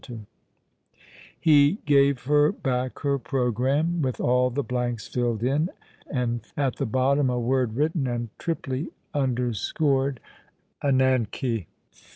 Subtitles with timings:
[0.01, 5.05] 64 All along the River, He gave her back her programme, with all the blanks
[5.07, 5.69] filled in,
[6.11, 10.19] and at the bottom a word written, and triply underscored,
[10.83, 11.67] 'ANAFKH.